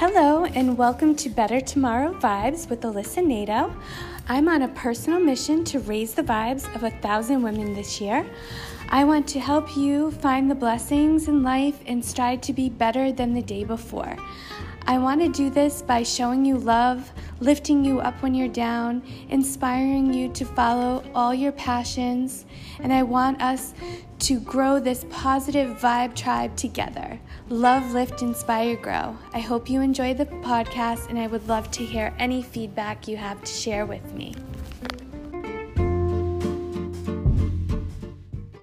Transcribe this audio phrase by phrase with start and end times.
[0.00, 3.74] Hello, and welcome to Better Tomorrow Vibes with Alyssa Nato.
[4.28, 8.24] I'm on a personal mission to raise the vibes of a thousand women this year.
[8.90, 13.10] I want to help you find the blessings in life and strive to be better
[13.10, 14.16] than the day before.
[14.86, 17.10] I want to do this by showing you love,
[17.40, 22.46] lifting you up when you're down, inspiring you to follow all your passions,
[22.80, 23.74] and I want us
[24.20, 27.20] to grow this positive vibe tribe together.
[27.48, 29.16] Love, lift, inspire, grow.
[29.32, 33.16] I hope you enjoy the podcast, and I would love to hear any feedback you
[33.16, 34.34] have to share with me.